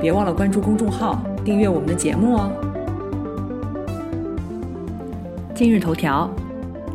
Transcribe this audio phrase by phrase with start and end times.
[0.00, 2.50] 别忘了关注公众号，订阅我们的节目哦。
[5.54, 6.30] 今日头条：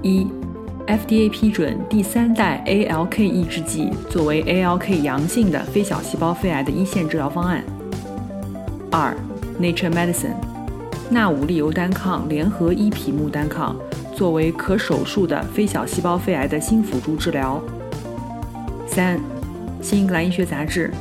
[0.04, 0.28] 一
[0.86, 7.64] ，FDA 批准第三代 ALK 抑制剂作为 ALK 阳性的非小细胞肺癌的一线治疗方案。
[8.92, 9.16] 二
[9.60, 10.36] ，Nature Medicine，
[11.10, 13.76] 纳武利尤单抗联合伊匹木单抗
[14.16, 17.60] 作为可手术的非小细胞肺癌的新辅助治疗。
[18.86, 19.20] 三，
[19.82, 20.92] 新英格兰医学杂志。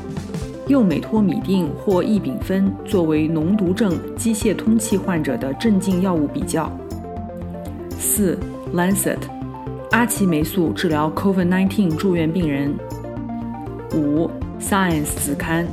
[0.70, 6.70] 右美托米定或异丙酚作为脓毒症机械通气患者的镇静药物比较。
[7.98, 8.38] 四
[8.72, 9.18] ，Lancet，
[9.90, 12.72] 阿奇霉素治疗 COVID-19 住院病人。
[13.96, 15.66] 五，Science 子刊，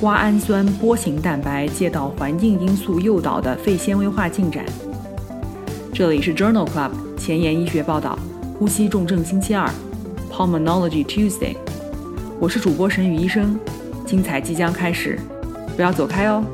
[0.00, 4.64] 瓜氨酸波形蛋白介导环境因素诱导的肺纤维化进展。
[5.92, 8.16] 这里是 Journal Club 前沿医学报道，
[8.56, 9.68] 呼吸重症星期二
[10.30, 11.56] ，Pulmonology Tuesday，
[12.38, 13.58] 我是主播沈宇医生。
[14.06, 15.18] 精彩即将开始，
[15.74, 16.44] 不要走开哦！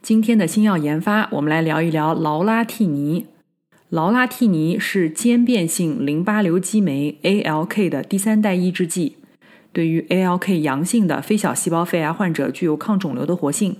[0.00, 3.26] 今天的新药研发，我们来聊一聊劳拉替尼。
[3.90, 9.16] 劳拉替尼是间变性淋巴瘤激酶 ALK 的第三代抑制剂，
[9.74, 13.76] 对于 ALK 阳性的非小细胞肺癌患者具有抗肿瘤的活性。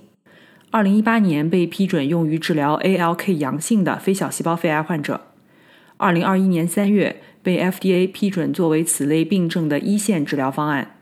[0.69, 5.21] 二零一八年被批准用于治疗 ALK 阳性的非小细胞肺癌患者。
[5.97, 7.23] 二零二一年三月。
[7.45, 10.97] 被 FDA 批准作为此类病症的一线治疗方案。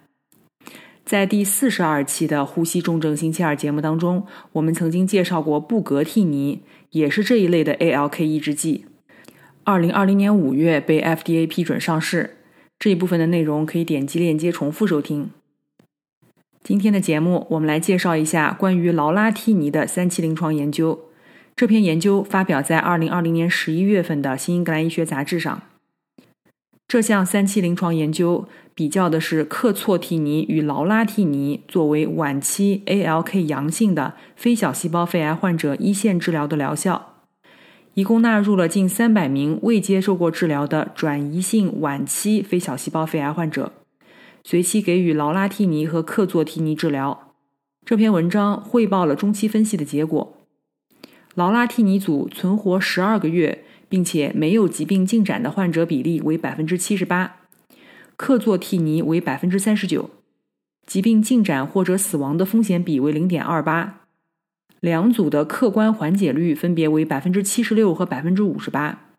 [1.05, 8.83] 在第四十二期的呼吸重症星期二节目当中，我们曾经介绍过布格替尼，也是这一类的 ALK 抑制剂。
[9.63, 12.35] 二零二零年五月被 FDA 批准上市。
[12.77, 15.29] 这一部分的内容可以点击链接重复收听。
[16.61, 21.05] 今天的节目，我们来介绍一下关于劳拉替尼的三期临床研究。
[21.55, 25.63] 这篇研究发表在二零二零年十一月份的《新英格兰医学杂志》上。
[26.93, 37.15] 这项三期临床研究比较的是克唑替尼与劳拉替尼作为晚期 ALK 阳性的非小细胞肺癌患者一线治疗的疗效，
[37.95, 43.71] 一共纳入了近三百名未接受过治疗的转移性晚期非小细胞肺癌患者，
[44.43, 47.33] 随期给予劳拉替尼和克唑替尼治疗。
[47.83, 50.37] 这篇文章汇报了中期分析的结果，
[51.33, 53.63] 劳拉替尼组存活十二个月。
[53.93, 57.35] 并且没有疾病进展的患者比例为百分之七十八，
[58.17, 60.09] 克唑替尼为百分之三十九，
[60.87, 63.99] 疾病进展或者死亡的风险比为零点二八，
[64.79, 69.11] 两组的客观缓解率分别为百分之七十六和百分之五十八。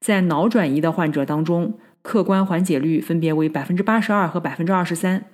[0.00, 5.26] 在脑转移的患者当中，客观缓解率分别为百分之八十二和百分之二十三。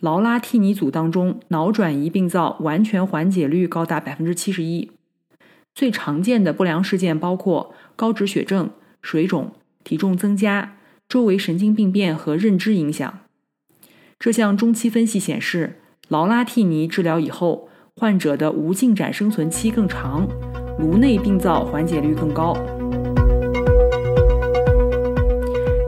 [0.00, 4.90] 劳拉替尼组当中，脑转移病灶完全缓解率高达百分之七十一。
[5.74, 8.70] 最常见的不良事件包括高脂血症、
[9.02, 9.52] 水肿、
[9.82, 10.76] 体重增加、
[11.08, 13.18] 周围神经病变和认知影响。
[14.18, 20.28] 这项中期分析显示，劳拉替尼治疗以后，患者的无进展生存期更长，
[20.78, 22.56] 颅内病灶缓解率更高。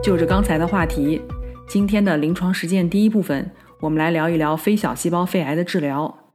[0.03, 1.21] 就着刚才的话题，
[1.67, 3.49] 今天的临床实践第一部分，
[3.79, 6.26] 我们来聊一聊非小细胞肺癌的治疗。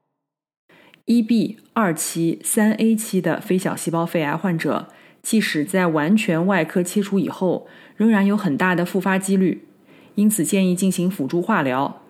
[1.06, 4.88] 一 B 二期、三 A 期的非小细胞肺癌患者，
[5.20, 9.64] 即使在完全外科切除以后，仍然有很大的复发几率，
[10.14, 12.00] 因此建议进行辅助化疗。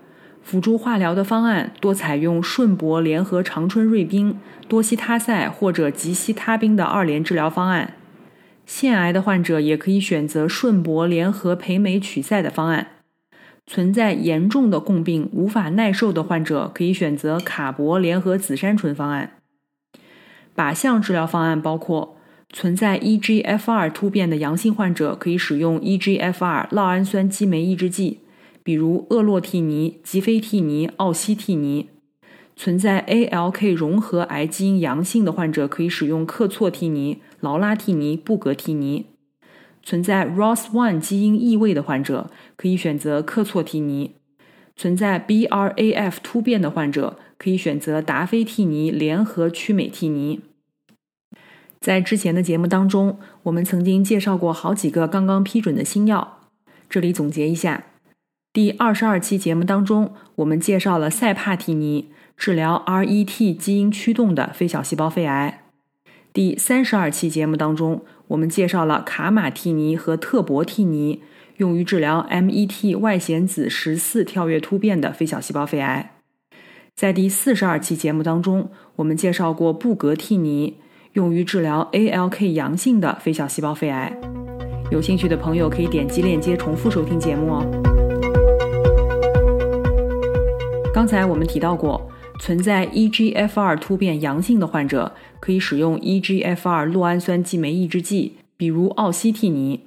[0.42, 4.38] 辅助化疗的方案多采用顺铂联合长春瑞宾、
[4.68, 7.94] 多西他赛或者吉西他滨的二联治疗方案。
[8.66, 12.88] 腺癌的患者也可以选择顺铂联合培美曲塞的方案。
[13.66, 19.38] 存在严重的共病无法耐受的患者，可以选择卡铂联合紫杉醇方案。
[20.54, 22.16] 靶向治疗方案包括
[22.50, 28.18] 存在 EGFR 突变的阳性患者，可以使用 EGFR 酪氨酸激酶抑制剂，
[28.62, 31.86] 比如厄洛替尼、吉非替尼、奥西替尼；
[32.54, 39.06] 存在 ALK 融合癌基因阳性的患者，可以使用克唑替尼、劳拉替尼、布格替尼。
[39.82, 44.12] 存在 ROS1 基因异位的患者，可以选择克唑替尼；
[44.76, 50.40] 存在 BRAF 突变的患者，可以选择达菲替尼联合曲美替尼。
[51.80, 56.38] 在之前的节目当中，我们曾经介绍过好几个刚刚批准的新药，
[56.88, 57.86] 这里总结一下：
[58.52, 65.64] 第二十二期节目当中，我们介绍了塞帕替尼治疗 RET 基因驱动的非小细胞肺癌。
[66.32, 71.20] 第三十二期节目当中，我们介绍了卡马替尼和特博替尼
[71.58, 76.16] 用于治疗 MET 外显子十四跳跃突变的非小细胞肺癌。
[76.96, 80.78] 在第四十二期节目当中，我们介绍过布格替尼
[81.12, 84.10] 用于治疗 ALK 阳性的非小细胞肺癌。
[84.90, 87.66] 有兴趣的朋友可以点击链接重复收听节目哦。
[90.94, 92.10] 刚才我们提到过，
[92.42, 99.86] 存在 EGFR 突变阳性的患者可以使用 EGFR 酪氨酸激酶抑制剂，比如奥西替尼。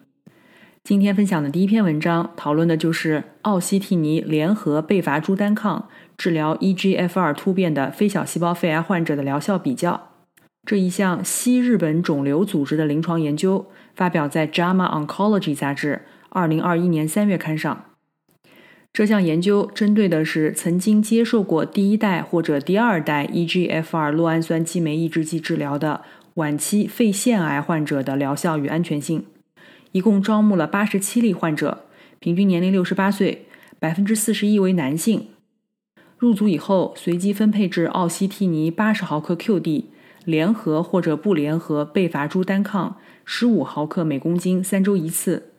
[0.81, 10.11] 今天分享的第一篇文章讨论的就是奥西替尼联合贝伐珠单抗治疗 EGFR 突变的非小细胞肺癌患者的疗效比较。
[10.65, 17.83] 这一项西日本肿瘤组织的临床研究发表在《JAMA Oncology》杂志2021年3月刊上。
[18.95, 26.00] 这项研究针对的是曾经接受过第一代或者第二代 EGFR 酪氨酸激酶抑制剂治疗的
[26.36, 29.25] 晚期肺腺癌患者的疗效与安全性。
[29.92, 31.80] 一共招募了八十七例患者，
[32.19, 33.47] 平均年龄六十八岁，
[33.80, 35.27] 百分之四十一为男性。
[36.18, 39.83] 入组以后，随机分配至奥西替尼八十毫克 QD
[40.24, 42.95] 联合或者不联合贝伐珠单抗
[43.25, 45.54] 十五毫克每公斤，三周一次。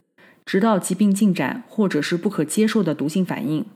[0.47, 3.67] 直到疾病进展或者是不可接受的毒性反应。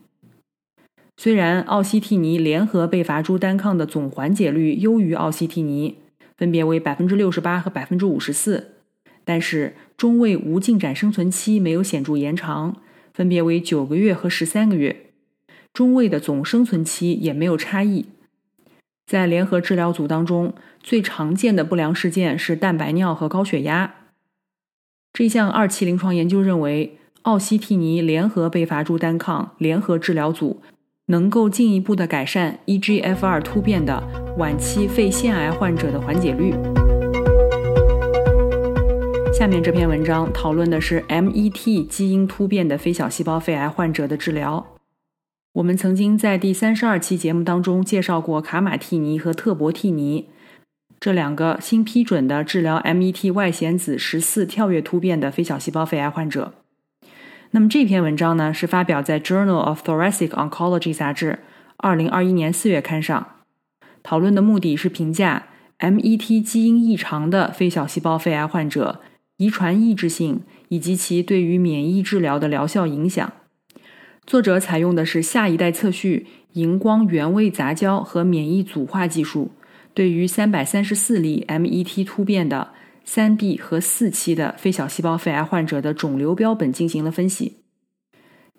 [1.17, 5.97] 虽然奥西替尼联合贝伐珠单抗的总缓解率优于奥西替尼，
[6.35, 8.71] 分别为百分之六十八和百分之五十四，
[9.23, 12.77] 但是中位无进展生存期没有显著延长，
[13.13, 15.11] 分别为九个月和十三个月。
[15.71, 18.07] 中位的总生存期也没有差异。
[19.05, 23.93] 在联合治疗组当中，最常见的不良事件是蛋白尿和高血压。
[25.13, 30.61] 这项二期临床研究认为，奥西替尼联合贝伐珠单抗联合治疗组
[31.07, 34.01] 能够进一步的改善 EGFR 突变的
[34.37, 36.53] 晚期肺腺癌患者的缓解率。
[39.33, 44.65] 下面这篇文章讨论的是 MET 基因突变的非小细胞肺癌患者的治疗。
[45.55, 50.29] 我们曾经在第三十二期节目当中介绍过卡马替尼和特博替尼。
[51.01, 56.53] 这两个新批准的治疗 MET 外显子十四跳跃突变的非小细胞肺癌患者。
[57.49, 61.39] 那么这篇文章呢，是发表在《Journal of Thoracic Oncology》杂志
[61.77, 63.27] 二零二一年四月刊上。
[64.03, 65.47] 讨论的目的是评价
[65.79, 69.01] MET 基因异常的非小细胞肺癌患者
[69.37, 73.33] 遗传抑制性以及其对于免疫治疗的疗效影响。
[74.27, 79.49] 作者采用的是下一代测序荧光原位杂交和免疫组化技术。
[79.93, 82.71] 对于三百三十四例 MET 突变的
[83.03, 87.57] 三 B 和四期的非小细胞肺癌患者的肿瘤标本进行了分析，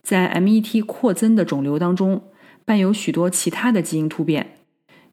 [0.03, 2.23] 在 MET 扩增的肿瘤当中，
[2.65, 4.57] 伴有许多其他的基因突变，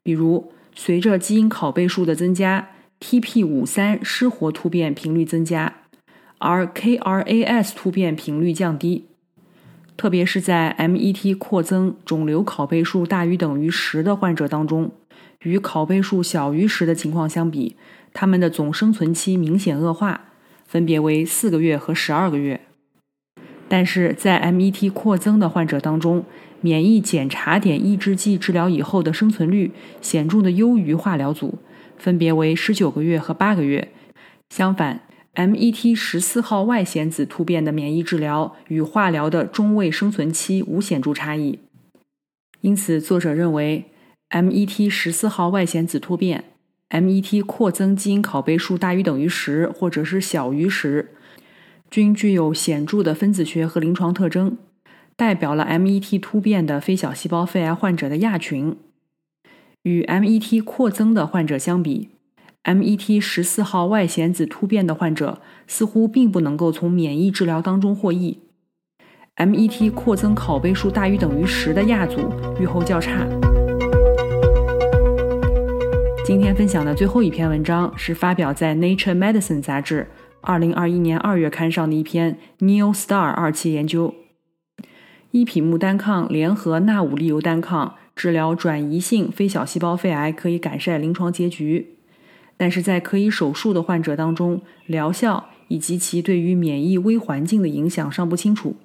[0.02, 2.68] 比如随着基因拷贝数的增加
[3.00, 5.74] ，TP 五三失活突变频率增加，
[6.38, 9.06] 而 KRAS 突变频率降低，
[9.96, 14.90] 特别是在 MET 扩增肿瘤拷贝数大于等于十的患者当中。
[15.42, 17.76] 与拷贝数小于十的情况相比，
[18.12, 20.32] 他们的总生存期明显恶化，
[20.66, 22.60] 分别为四个月和十二个月。
[23.66, 26.24] 但是在 MET 扩增的患者当中，
[26.60, 29.72] 免疫检查点抑制剂治疗以后的生存率
[30.02, 31.58] 显著的优于化疗组，
[31.96, 33.92] 分别为十九个月和八个月。
[34.50, 35.00] 相反
[35.34, 41.60] ，MET 十四号外显子突变的免疫治疗与化疗的中位生存期无显著差异。
[42.60, 43.86] 因此，作者认为。
[44.30, 46.44] MET 十四号外显子突变
[46.90, 51.10] ，MET 扩增基因拷贝数大于等于十，或者是小于十，
[51.90, 54.56] 均具有显著的分子学和临床特征，
[55.16, 58.76] 代表了 MET 突变的非小细胞肺癌患者的亚群。
[59.82, 62.10] 与 MET 扩增的患者相比
[62.62, 68.38] ，MET 十四号外显子突变的患者似乎并不能够从免疫治疗当中获益。
[69.36, 73.26] MET 扩增拷贝数大于等于十的亚组预后较差。
[76.30, 80.06] 今天分享的最后一篇文章是发表在《Nature Medicine》杂志
[80.40, 84.14] 二零二一年二月刊上的一篇 Neo Star 二期研究，
[85.32, 91.96] 伊匹木单抗联合纳武利尤单抗治疗转移性非小细胞肺癌可以改善临床结局，
[92.56, 98.76] 但是在可以手术的患者当中，疗效以及其对于免疫微环境的影响尚不清楚。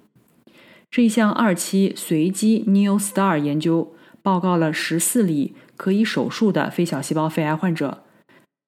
[0.89, 5.53] 这一项二期随机 Neo Star 研究报告了十四例。
[5.77, 8.03] 可以手术的非小细胞肺癌患者，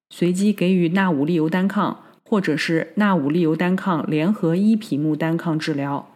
[0.09, 6.09] 随机给予纳武利尤单抗或者是纳武利尤单抗联合伊匹木单抗治疗，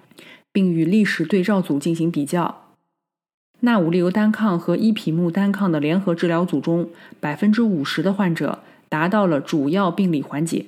[0.51, 2.65] 并与历史对照组进行比较。
[3.61, 10.65] 纳武利尤单抗和伊匹木单抗的联合治疗组中，百分之五十的患者达到了主要病理缓解，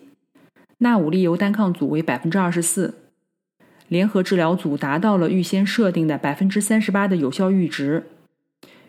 [0.77, 2.93] 纳武利尤单抗组为百分之二十四，
[3.87, 8.03] 联合治疗组达到了预先设定的百分之三十八的有效阈值。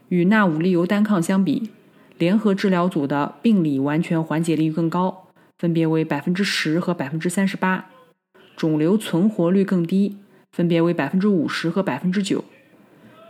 [0.09, 1.71] 与纳武利尤单抗相比，
[2.19, 7.87] 联合治疗组的病理完全缓解率更高，分别为百分之十和百分之三十八，
[8.57, 10.17] 肿瘤存活率更低，
[10.53, 12.45] 分别为百分之五十和百分之九。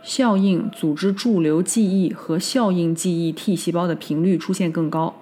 [0.03, 5.15] 效应组织驻留记忆和效应记忆 T 细胞的频率出现更高。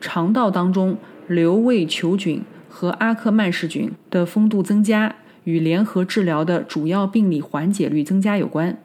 [0.00, 8.78] 肠道当中瘤胃球菌和阿克曼氏菌的丰度增加，与联合治疗的主要病理缓解率增加有关。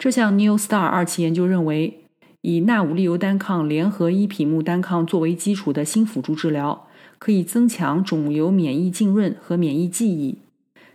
[0.00, 2.00] 这项 New Star 二期研究认为，
[2.40, 6.86] 以纳武利尤单抗联合伊匹木单抗作为基础的新辅助治疗，
[7.18, 10.38] 可以增强肿瘤免疫浸润和免疫记忆。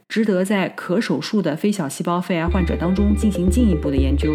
[0.10, 4.34] 值得在可手术的非小细胞肺癌患者当中进行进一步的研究。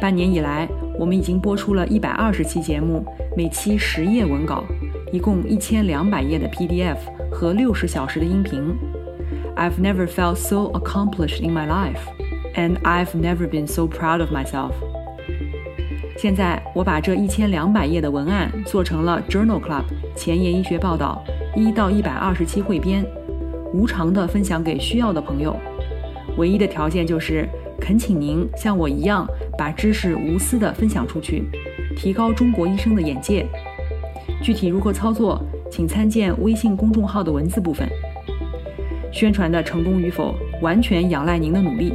[0.00, 0.68] 半年以来，
[0.98, 3.06] 我们已经播出了一百二十期节目，
[3.36, 4.64] 每期十页文稿，
[5.12, 6.96] 一共一千两百页的 PDF
[7.30, 8.74] 和六十小时的音频。
[9.56, 12.00] I've never felt so accomplished in my life,
[12.54, 14.72] and I've never been so proud of myself.
[16.16, 21.22] 现在，我把这一千两百页的文案做成了 Journal Club 前沿医学报道。
[21.54, 23.04] 一到一百二十期汇编，
[23.74, 25.54] 无偿的分享给需要的朋友。
[26.38, 27.46] 唯一的条件就是
[27.78, 29.28] 恳请您像我一样，
[29.58, 31.44] 把知识无私的分享出去，
[31.94, 33.46] 提高中国医生的眼界。
[34.42, 37.86] 具体如何操作，请参见微信公众号的文字部分。
[39.12, 41.92] 宣传的成功与否，完全仰赖您的努力。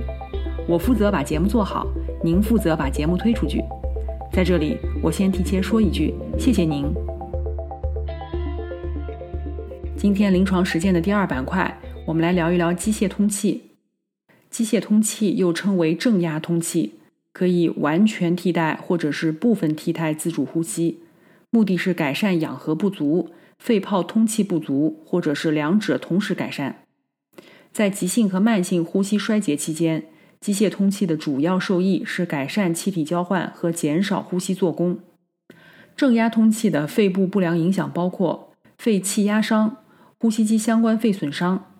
[0.67, 1.87] 我负责把节目做好，
[2.23, 3.63] 您负责把节目推出去。
[4.31, 6.85] 在这里，我先提前说一句，谢谢您。
[9.95, 13.63] 今天临床实践的第二板块，我们来聊一聊机械通气。
[14.51, 16.93] 机械通气又称为正压通气，
[17.33, 20.99] 可以完全替代或者是部分替代自主呼吸，
[21.49, 26.83] 目的是改善氧合不足、肺泡通气不足，或者是两者同时改善。
[27.77, 30.05] 在急性和慢性呼吸衰竭期间，
[30.39, 34.97] 机械通气的主要受益是改善气体交换和减少呼吸做功。
[35.95, 39.77] 正压通气的肺部不良影响包括肺气压伤。
[40.19, 41.71] 呼吸机相关肺损伤、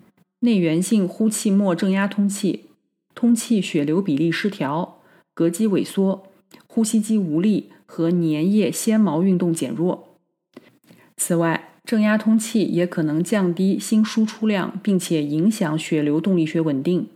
[0.41, 2.69] 内源性呼气末正压通气、
[3.15, 5.01] 通气血流比例失调、
[5.33, 6.27] 膈肌萎缩、
[6.67, 10.19] 呼吸机无力和粘液纤毛运动减弱。
[11.15, 17.07] 此外，正压通气也可能降低心输出量，并且影响血流动力学稳定。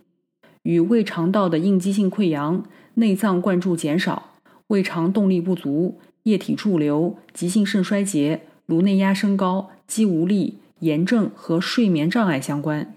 [0.63, 2.63] 与胃肠道的应激性溃疡、
[2.95, 4.35] 内脏灌注减少、
[4.67, 10.57] 胃肠动力不足、液体驻留、急性肾衰竭、颅内压升高、肌无力。
[10.79, 12.95] 炎症和睡眠障碍相关，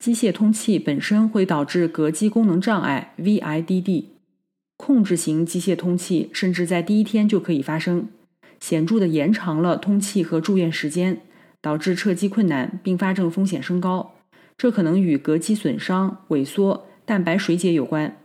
[0.00, 4.06] 机械通气本身会导致膈肌功能障碍 （VIDD）。
[4.76, 8.08] 控制型机械通气甚至在第一天就可以发生，
[8.60, 11.20] 显著的延长了通气和住院时间，
[11.60, 14.14] 导致撤机困难、并发症风险升高。
[14.56, 18.16] 这可能与膈肌损伤、萎缩、蛋白水解有关。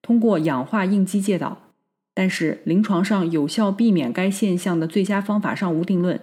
[0.00, 1.70] 通过氧化应激介导，
[2.14, 6.20] 但是临床上有效避免该现象的最佳方法尚无定论。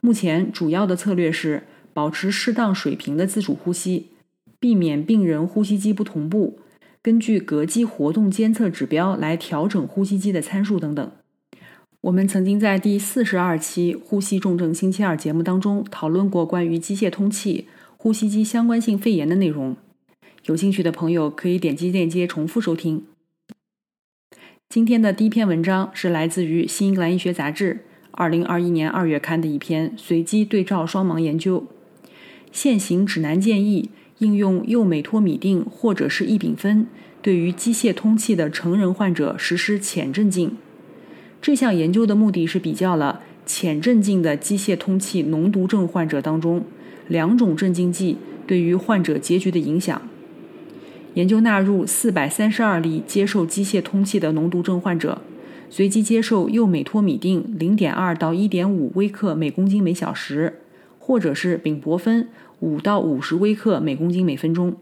[0.00, 1.62] 目前主要的策略是
[1.94, 4.08] 保持适当水平的自主呼吸，
[4.60, 6.58] 避免病人呼吸机不同步，
[7.00, 11.10] 根据膈肌活动监测指标来调整呼吸机的参数等等。
[12.04, 19.74] 我们曾经在第四十二期《呼吸重症星期二》节目当中讨论过关于机械通气、呼吸机相关性肺炎的内容，
[20.44, 23.04] 有兴趣的朋友可以点击链接重复收听。
[24.68, 27.74] 今天的第一篇文章是来自于《新英格兰医学杂志》。
[28.10, 31.66] 二零二一年二月刊的一篇随机对照双盲研究，
[32.52, 36.86] 现行指南建议应用右美托米定或者是异丙酚
[37.22, 40.58] 对于机械通气的成人患者实施浅镇静。
[41.44, 46.64] 这项研究的目的是比较了浅镇静的机械通气脓毒症患者当中
[47.06, 50.00] 两种镇静剂对于患者结局的影响。
[51.12, 55.20] 研究纳入四百三十二例接受机械通气的脓毒症患者。
[55.68, 60.60] 随机接受右美托米定零点二到一点五微克每公斤每小时，
[60.98, 62.26] 或者是丙泊酚
[62.60, 64.76] 五到五十微克每公斤每分钟。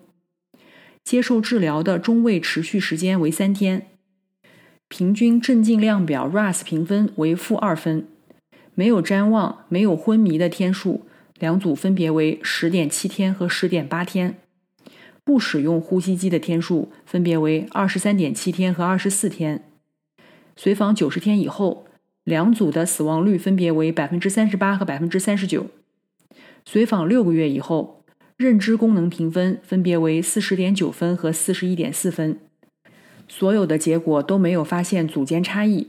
[1.03, 3.89] 接受治疗的中位持续时间为三天。
[4.93, 8.07] 平均镇静量表 RASS 评分为负二分，
[8.75, 11.07] 没有谵妄、没有昏迷的天数，
[11.39, 14.37] 两组分别为十点七天和十点八天。
[15.25, 19.65] 不使用呼吸机的天数分别为二十三点七天和二十四天。
[20.57, 21.87] 随访九十天以后，
[22.25, 25.69] 两组的死亡率分别为百分之三十八和百分之三十九。
[26.67, 28.05] 随访六个月以后，
[28.37, 32.39] 认知功能评分分别为四十点九分和四十一点四分。
[33.35, 35.89] 所有的结果都没有发现组间差异，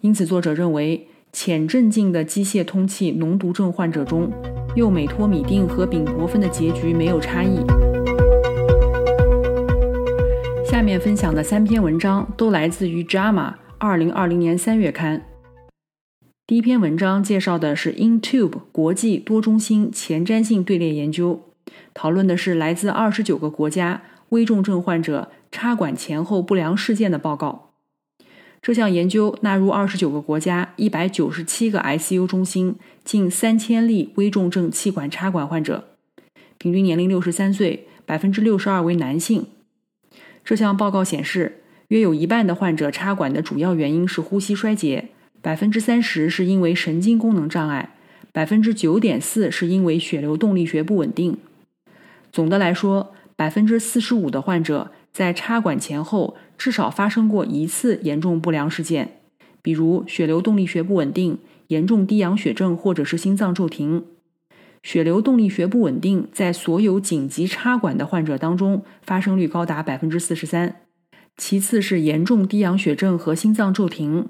[0.00, 4.32] 因此作者认为浅镇静的机械通气脓毒症患者中，
[4.74, 7.58] 右美托米定和丙泊酚的结局没有差异。
[10.64, 13.34] 下面分享的三篇文章都来自于《JAMA》
[13.76, 15.26] 二零二零年三月刊。
[16.46, 21.42] 第一篇文章介绍的是 InTube 国际多中心前瞻性队列研究，
[21.92, 27.70] 讨论的是来自二十九个国家危重症患者插管前后不良事件的报告。
[28.60, 35.84] 这项研究纳入二十九个国家一百九十七个 ICU 中心近三千例危重症气管插管患者，
[36.58, 39.46] 平均年龄六十三岁，百分之六十二为男性。
[40.44, 45.08] 这项报告显示，约有一半的患者插管的主要原因是呼吸衰竭。
[45.40, 47.94] 百分之三十是因为神经功能障碍，
[48.30, 51.38] 百分之九点四是因为血流动力学不稳定。
[52.30, 59.18] 总的来说，百分之四十五的患者在插管前后至少发生过一次严重不良事件，
[59.62, 64.04] 比如血流动力学不稳定、严重低氧血症或者是心脏骤停。
[64.82, 70.82] 血流动力学不稳定在所有紧急插管的患者当中发生率高达百分之四十三，
[71.38, 74.28] 其次是严重低氧血症和心脏骤停。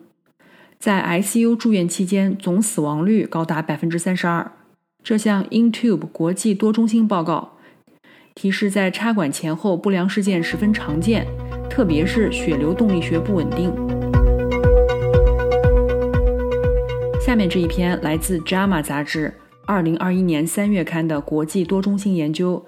[0.78, 4.52] 在 ICU 住院期间，总死亡率高达百分之三十二。
[5.02, 7.55] 这项 InTube 国际多中心报告
[8.38, 11.26] 提示，在插管前后不良事件十分常见，
[11.70, 13.72] 特别是血流动力学不稳定。
[17.18, 19.32] 下面这一篇来自《JAMA》杂志
[19.64, 22.66] 二零二一年三月刊的国际多中心研究，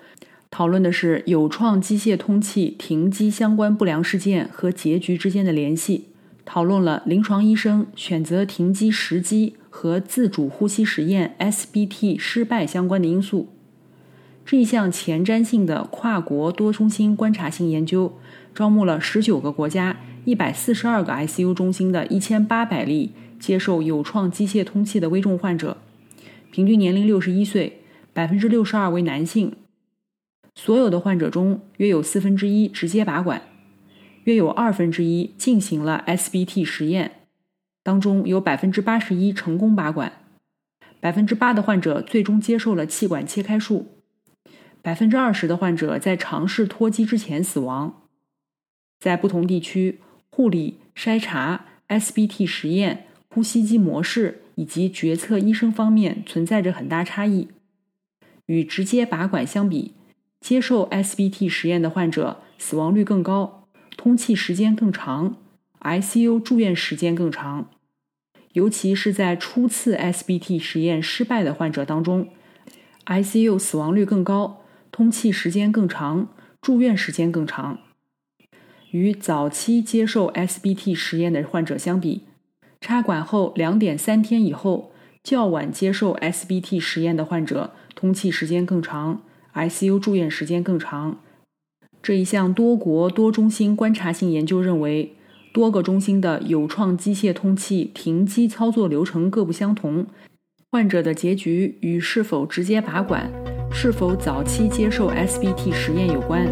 [0.50, 6.06] 讨论的是有创机械通气停机相关不良事件和结局之间的联系。
[6.46, 13.48] 讨论了临床医生选择停机时机和自主呼吸实验 （SBT） 失败相关的因素。
[14.50, 18.14] 这一项前瞻性的跨国多中心观察性研究，
[18.54, 25.76] 招募了十九个国家一百四十二个 ICU 中心的一千八百例接受有创机械通气的危重患者，
[26.50, 27.82] 平均年龄六十一岁，
[28.14, 29.52] 百分之六十二为男性。
[30.54, 33.42] 所有的患者中，约有四分之一直接拔管。
[34.24, 37.26] 约有二分之一进行了 SBT 实验，
[37.82, 40.10] 当中有百分之八十一成功拔管，
[41.00, 43.86] 百分之八的患者最终接受了气管切开术，
[44.82, 48.02] 百分之二十的患者在尝试脱机之前死亡。
[48.98, 57.48] 在不同地区，护理、筛查、SBT 实验、呼吸机模式以及决策医生方面存在着很大差异。
[58.46, 59.94] 与直接拔管相比，
[60.40, 63.68] 接受 SBT 实验的患者死亡率更高。
[63.96, 65.36] 通气时间更长
[65.80, 67.68] ，ICU 住院时间更长，
[68.52, 72.28] 尤其是在初次 SBT 实验失败的患者当中
[73.06, 74.64] ，ICU 死亡率更高，
[74.98, 76.26] 通气时间更长，
[76.60, 77.78] 住院时间更长。
[78.90, 82.22] 与早期接受 SBT 实验的患者相比，
[82.80, 84.90] 插管后两点三天以后
[85.22, 89.22] 较晚接受 SBT 实验的患者，通气时间更长
[89.54, 91.20] ，ICU 住院时间更长。
[92.02, 95.14] 这一项多国多中心观察性研究认为，
[95.52, 100.08] 多个中心的有创机械通气停机操作流程各不相同，
[100.72, 103.30] 患者的结局与是否直接拔管、
[103.80, 106.44] 是否早期接受 SBT 实验有关。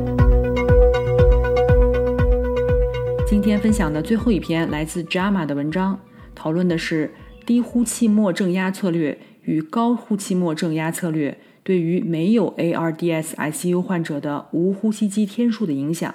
[3.26, 5.98] 今天分享的最后一篇来自 JAMA 的文章，
[6.36, 7.12] 讨论的是
[7.44, 11.36] 低呼气末正压策略与高呼气末正压策略。
[11.64, 16.14] 对于没有 ARDS ICU 患者的无呼吸机天数的影响。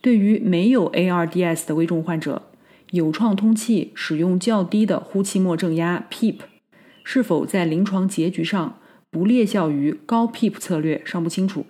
[0.00, 2.42] 对于没有 ARDS 的危重患者，
[2.92, 6.36] 有创通气使用较低的呼气末正压 PEEP，
[7.02, 8.78] 是否在临床结局上
[9.14, 11.64] 不劣效于高 PEEP 策略尚不清楚。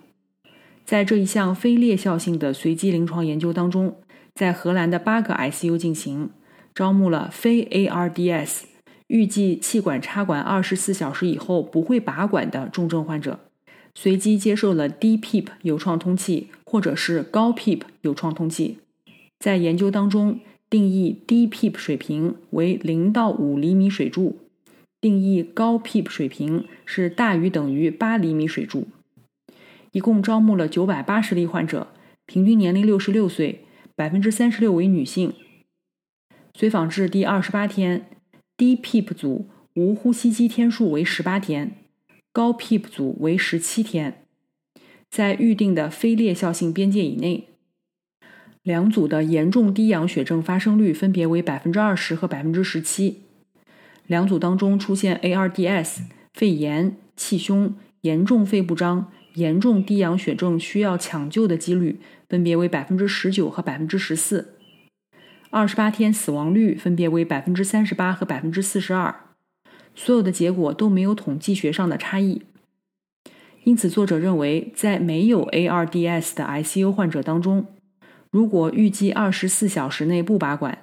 [0.83, 3.97] 在这一项非劣效性的随机临床研究当中，
[4.33, 6.31] 在荷兰的八个 ICU 进行，
[6.73, 8.63] 招募了非 ARDS。
[9.05, 13.39] 预计气管插管二十四小时以后不会拔管的重症患者，
[13.93, 18.79] 随机接受了低 PEEP 有创通气或者是高 PEEP 有创通气。
[19.37, 24.39] 在研究当中，定义低 PEEP 水平为零到五厘米水柱，
[24.99, 28.87] 定义高 PEEP 水平是大于等于八厘米水柱。
[29.91, 31.87] 一共招募了九百八十例患者，
[32.25, 35.33] 平均年龄六十六岁，百分之三十六为女性。
[36.53, 38.07] 随访至第二十八天。
[38.57, 41.75] 低 PEEP 组无呼吸机天数为十八天，
[42.31, 44.23] 高 PEEP 组为十七天，
[45.09, 47.49] 在预定的非劣效性边界以内。
[48.63, 53.23] 两组的严重低氧血症发生率分别为百分之二十和百分之十七。
[54.07, 56.01] 两组当中出现 ARDS、
[56.33, 64.55] 肺炎、气胸、严重肺部张、严重低氧血症需要抢救的几率分别为百分之十九和百分之十四，
[65.49, 69.15] 二十八天死亡率分别为百分之三十八和百分之四十二。
[69.95, 72.43] 所有的结果都没有统计学上的差异。
[73.63, 77.65] 因此，作者认为，在没有 ARDS 的 ICU 患者当中，
[78.29, 80.77] 如果预计二十四小时内不拔管，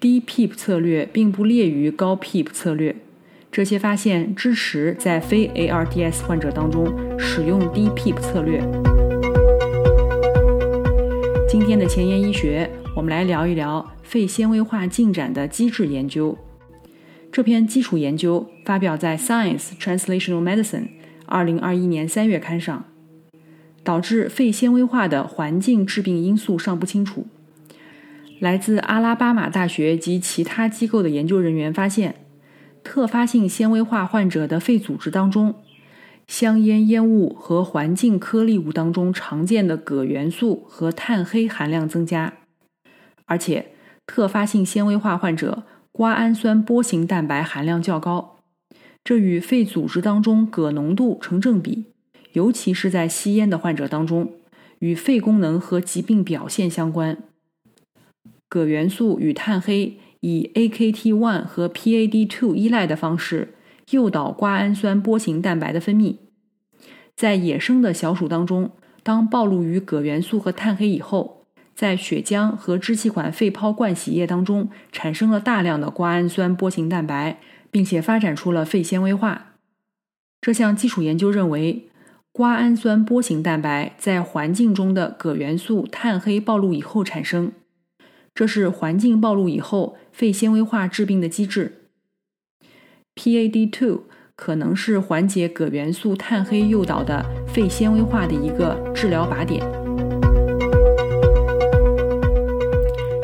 [0.00, 2.96] 低 PEEP 策略并不劣于高 PEEP 策略。
[3.52, 6.86] 这些发现支持在非 ARDS 患者当中
[7.18, 8.60] 使用低 PEEP 策略。
[11.46, 16.38] 今天的前沿医学，我们来聊一聊肺纤维化进展的机制研究。
[17.30, 20.64] 这篇基础研究发表在《Science Translational Medicine》
[21.26, 22.84] 二零二一年三月刊上。
[23.82, 27.26] 导致肺纤维化的环境致病因素尚不清楚。
[28.40, 32.24] 来自阿拉巴马大学及其他机构的研究人员发现，
[32.82, 35.56] 特发性纤维化患者的肺组织当中，
[36.26, 42.32] 香烟烟雾和环境颗粒物当中常见的铬元素和碳黑含量增加，
[43.26, 43.72] 而且
[44.06, 48.38] 特发性纤维化患者瓜氨酸波形蛋白含量较高，
[49.04, 51.92] 这与肺组织当中铬浓度成正比。
[52.32, 54.32] 尤其是在吸烟的患者当中，
[54.78, 57.18] 与肺功能和疾病表现相关。
[58.50, 63.54] 铬元素与碳黑以 AKT1 和 PAD2 依赖的方式
[63.90, 66.16] 诱导瓜氨酸波形蛋白的分泌。
[67.16, 77.38] 在野生的小鼠当中，当暴露于铬元素和碳黑以后，在血浆和支气管肺泡灌洗液当中产生了大量的瓜氨酸波形蛋白，
[77.70, 79.54] 并且发展出了肺纤维化。
[80.40, 81.86] 这项基础研究认为。
[82.32, 87.50] 瓜氨酸波形蛋白在环境中的铬元素碳黑暴露以后产生，
[88.34, 91.90] 这是环境暴露以后肺纤维化致病的机制。
[93.16, 94.00] PAD2
[94.34, 99.60] 可能是缓解铬元素碳黑诱导的肺纤维化的一个治疗靶点。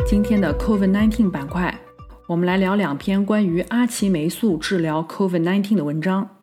[0.07, 1.81] 今天的 COVID-19 板块，
[2.27, 6.43] 我们来聊两篇关于阿奇霉素治疗 COVID-19 的文章。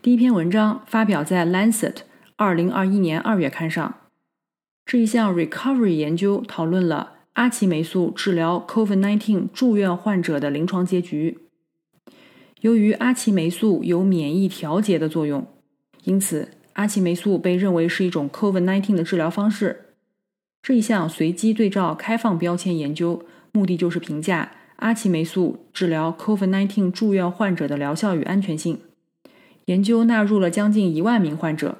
[0.00, 1.92] 第一篇文章发表在《Lancet》
[2.36, 3.94] 二零二一年二月刊上。
[4.86, 11.38] 这一项 recovery 研究讨论了阿奇霉素治疗 COVID-19 住院患者的临床结局。
[12.62, 15.46] 由于阿奇霉素有免疫调节的作用，
[16.02, 19.94] 因此阿奇霉素被认为是一种 COVID-19 的治疗方式。
[20.60, 23.22] 这一项随机对照开放标签研究，
[23.52, 28.80] 目的就是评价阿奇霉素治疗 COVID-19 住院患者的疗效与安全性。
[29.66, 31.78] 研究纳入了将近一万名患者，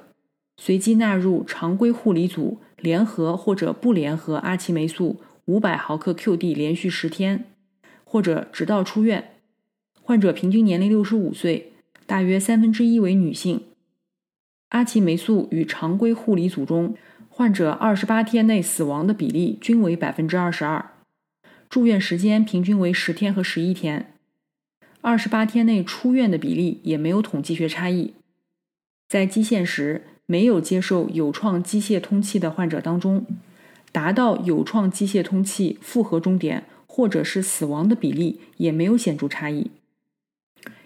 [0.55, 7.45] 随机纳入常规护理组联合或者不联合阿奇霉素五百毫克 QD 连续十天，
[8.03, 9.31] 或者直到出院。
[9.99, 11.73] 患者平均年龄六十五岁，
[12.05, 13.63] 大约三分之一为女性。
[14.69, 16.95] 阿奇霉素与常规护理组中
[17.27, 20.91] 患者二十八天内死亡的比例均为百分之二十二，
[21.67, 24.13] 住院时间平均为十天和十一天。
[25.01, 28.13] 二十八天内出院的比例也没有统计学差异。
[29.07, 33.25] 在基线时没有接受有创机械通气的患者当中，
[33.91, 39.71] 达到有创机械通气复合终点或者是死亡的比例也没有显著差异。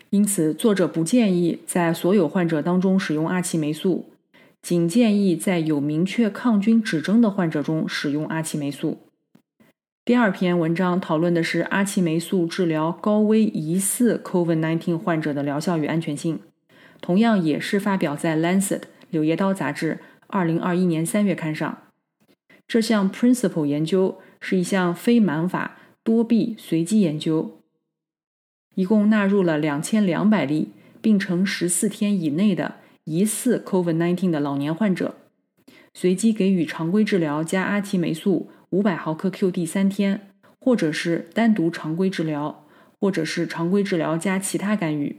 [0.10, 4.10] 因此，作者不建议在所有患者当中使用阿奇霉素，
[4.62, 9.00] 仅建议在有明确抗菌指征的患者中使用阿奇霉素。
[10.06, 16.40] 第二篇文章讨论的是阿奇霉素治疗高危疑似 COVID-19 患者的疗效与安全性，
[17.02, 21.83] 同样也是发表在《Lancet》柳叶刀杂志二零二一年三月刊上。
[22.68, 27.60] 这项 Principle 研究是一项非盲法多臂随机研究，
[28.76, 30.70] 一共纳入了两千两百例
[31.02, 35.16] 病程十四天以内的疑似 COVID-19 的老年患者，
[35.94, 38.50] 随机给予常规治疗加阿奇霉素。
[38.74, 42.66] 五百毫克 QD 三天，或者是单独常规治疗，
[43.00, 45.18] 或者是常规治疗加其他干预。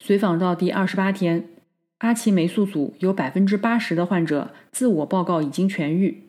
[0.00, 1.48] 随访到第二十八天，
[1.98, 6.24] 阿奇霉素组有百分之八十的患者自我报告已经痊愈，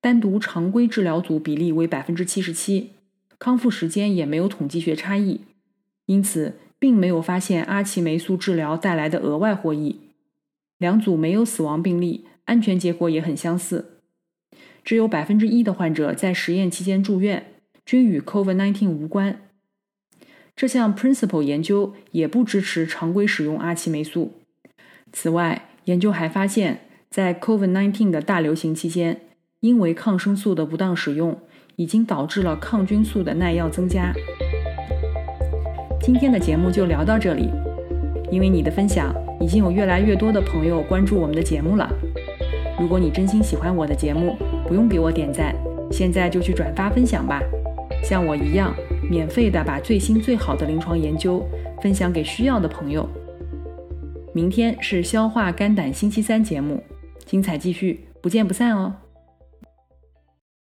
[0.00, 2.92] 单独常规治疗组比例为百分之七十七，
[3.38, 5.42] 康复时间也没有统计学差异，
[6.06, 10.00] 因此并没有发现阿奇霉素治疗带来的额外获益。
[10.78, 13.98] 两组没有死亡病例，安全结果也很相似。
[14.82, 17.52] 只有百分之一的患者在实验期间住院，
[17.84, 19.42] 均与 COVID-19 无关。
[20.56, 24.32] 这项 Principle 研究也不支持常规使用阿奇霉素。
[25.12, 29.20] 此外，研究还发现，在 COVID19 的大流行期间，
[29.60, 31.36] 因为抗生素的不当使用，
[31.76, 34.12] 已经导致了抗菌素的耐药增加。
[36.00, 37.50] 今天的节目就聊到这里，
[38.30, 41.90] 因为你的分享已经有越来越多的朋友关注我们的节目了。
[42.78, 45.54] 如果你真心喜欢我的节目，不用给我点赞，
[45.90, 47.42] 现在就去转发分享吧。
[48.04, 48.74] 像我一样，
[49.10, 51.44] 免费的把最新最好的临床研究
[51.82, 53.08] 分享给需要的朋友。
[54.38, 56.80] 明天是消化肝胆星期三节目。
[57.26, 58.94] 精彩继续不见不散哦。